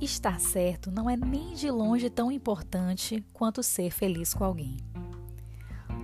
[0.00, 4.78] Estar certo não é nem de longe tão importante quanto ser feliz com alguém.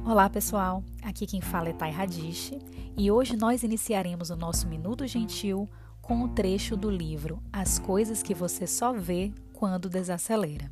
[0.04, 2.52] Olá pessoal, aqui quem fala é Thay Radish
[2.94, 5.66] e hoje nós iniciaremos o nosso Minuto Gentil
[6.02, 10.70] com um trecho do livro As Coisas que Você Só Vê Quando Desacelera.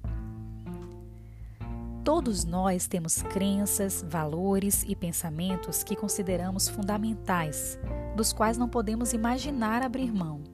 [2.05, 7.79] Todos nós temos crenças, valores e pensamentos que consideramos fundamentais,
[8.15, 10.54] dos quais não podemos imaginar abrir mão.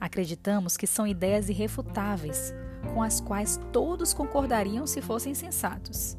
[0.00, 2.54] Acreditamos que são ideias irrefutáveis,
[2.94, 6.16] com as quais todos concordariam se fossem sensatos.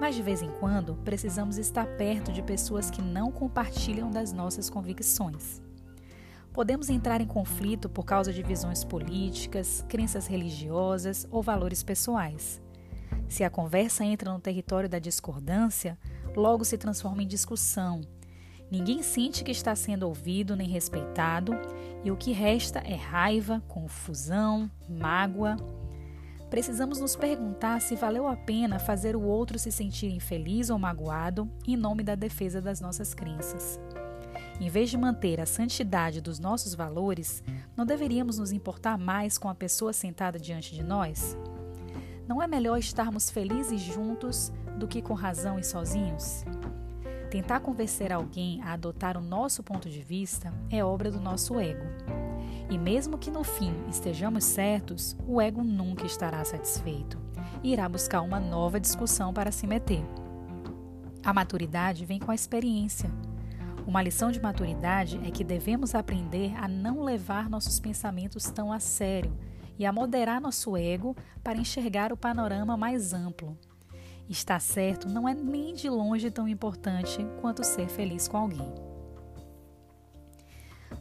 [0.00, 4.68] Mas de vez em quando precisamos estar perto de pessoas que não compartilham das nossas
[4.68, 5.62] convicções.
[6.52, 12.60] Podemos entrar em conflito por causa de visões políticas, crenças religiosas ou valores pessoais.
[13.28, 15.98] Se a conversa entra no território da discordância,
[16.36, 18.02] logo se transforma em discussão
[18.74, 21.52] Ninguém sente que está sendo ouvido nem respeitado,
[22.02, 25.54] e o que resta é raiva, confusão, mágoa.
[26.50, 31.48] Precisamos nos perguntar se valeu a pena fazer o outro se sentir infeliz ou magoado
[31.64, 33.78] em nome da defesa das nossas crenças.
[34.60, 37.44] Em vez de manter a santidade dos nossos valores,
[37.76, 41.38] não deveríamos nos importar mais com a pessoa sentada diante de nós?
[42.26, 46.44] Não é melhor estarmos felizes juntos do que com razão e sozinhos?
[47.34, 51.84] Tentar convencer alguém a adotar o nosso ponto de vista é obra do nosso ego.
[52.70, 57.20] E mesmo que no fim estejamos certos, o ego nunca estará satisfeito
[57.60, 60.00] e irá buscar uma nova discussão para se meter.
[61.24, 63.10] A maturidade vem com a experiência.
[63.84, 68.78] Uma lição de maturidade é que devemos aprender a não levar nossos pensamentos tão a
[68.78, 69.36] sério
[69.76, 73.58] e a moderar nosso ego para enxergar o panorama mais amplo.
[74.28, 78.72] Estar certo não é nem de longe tão importante quanto ser feliz com alguém.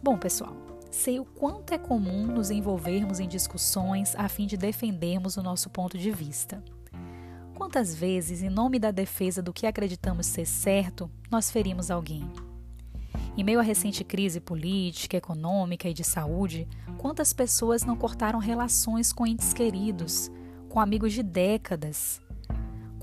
[0.02, 0.53] Bom, pessoal,
[0.91, 5.69] sei o quanto é comum nos envolvermos em discussões a fim de defendermos o nosso
[5.69, 6.61] ponto de vista.
[7.56, 12.29] Quantas vezes, em nome da defesa do que acreditamos ser certo, nós ferimos alguém?
[13.38, 16.67] Em meio à recente crise política, econômica e de saúde,
[16.97, 20.29] quantas pessoas não cortaram relações com entes queridos,
[20.69, 22.19] com amigos de décadas,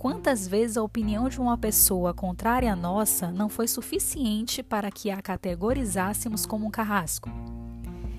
[0.00, 5.11] Quantas vezes a opinião de uma pessoa contrária à nossa não foi suficiente para que
[5.11, 7.28] a categorizássemos como um carrasco?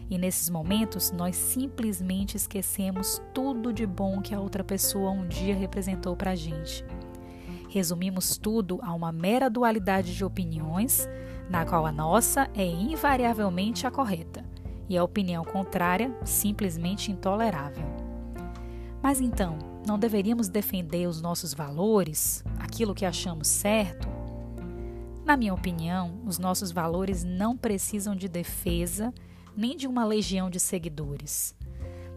[0.07, 5.55] E nesses momentos, nós simplesmente esquecemos tudo de bom que a outra pessoa um dia
[5.55, 6.85] representou para a gente.
[7.67, 11.09] Resumimos tudo a uma mera dualidade de opiniões,
[11.49, 14.45] na qual a nossa é invariavelmente a correta
[14.87, 18.00] e a opinião contrária simplesmente intolerável.
[19.01, 24.07] Mas então, não deveríamos defender os nossos valores, aquilo que achamos certo?
[25.25, 29.13] Na minha opinião, os nossos valores não precisam de defesa
[29.55, 31.55] nem de uma legião de seguidores.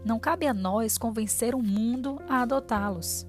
[0.03, 3.25] Não cabe a nós convencer o mundo a adotá-los.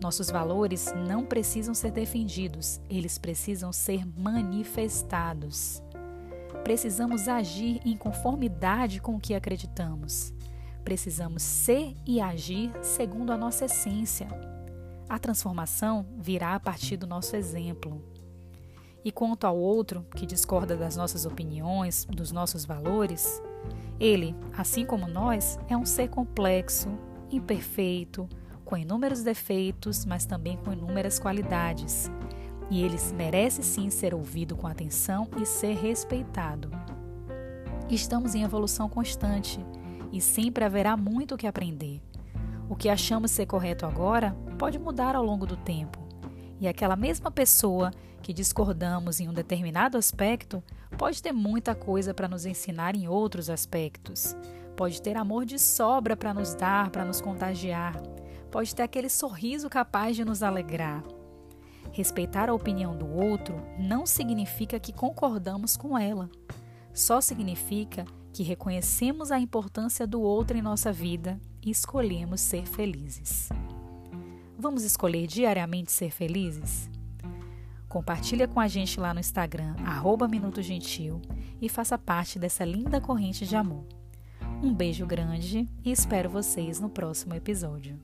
[0.00, 5.82] Nossos valores não precisam ser defendidos, eles precisam ser manifestados.
[6.64, 10.32] Precisamos agir em conformidade com o que acreditamos.
[10.84, 14.28] Precisamos ser e agir segundo a nossa essência.
[15.08, 18.02] A transformação virá a partir do nosso exemplo.
[19.04, 23.42] E quanto ao outro, que discorda das nossas opiniões, dos nossos valores,
[23.98, 26.88] ele, assim como nós, é um ser complexo,
[27.30, 28.28] imperfeito,
[28.64, 32.10] com inúmeros defeitos, mas também com inúmeras qualidades.
[32.70, 36.70] E ele merece sim ser ouvido com atenção e ser respeitado.
[37.90, 39.58] Estamos em evolução constante
[40.12, 42.00] e sempre haverá muito o que aprender.
[42.68, 45.98] O que achamos ser correto agora pode mudar ao longo do tempo,
[46.60, 47.90] e aquela mesma pessoa
[48.22, 50.62] que discordamos em um determinado aspecto
[50.96, 54.36] pode ter muita coisa para nos ensinar em outros aspectos.
[54.76, 57.96] Pode ter amor de sobra para nos dar, para nos contagiar.
[58.50, 61.02] Pode ter aquele sorriso capaz de nos alegrar.
[61.92, 66.30] Respeitar a opinião do outro não significa que concordamos com ela.
[66.92, 73.48] Só significa que reconhecemos a importância do outro em nossa vida e escolhemos ser felizes.
[74.58, 76.90] Vamos escolher diariamente ser felizes?
[77.88, 81.20] Compartilha com a gente lá no Instagram, arroba Minuto Gentil,
[81.60, 83.84] e faça parte dessa linda corrente de amor.
[84.62, 87.98] Um beijo grande e espero vocês no próximo episódio.